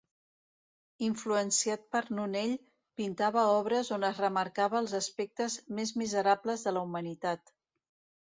[1.07, 2.55] Influenciat per Nonell,
[3.01, 7.53] pintava obres on es remarcava els aspectes més miserables de la humanitat.